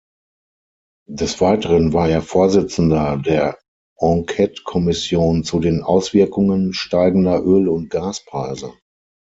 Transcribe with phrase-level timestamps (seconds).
[1.07, 3.59] Des Weiteren war er Vorsitzender der
[3.99, 8.73] Enquetekommission zu den Auswirkungen steigender Öl- und Gaspreise.